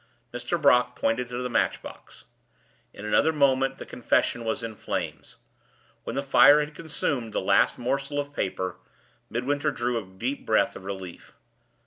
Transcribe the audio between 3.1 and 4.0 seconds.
moment the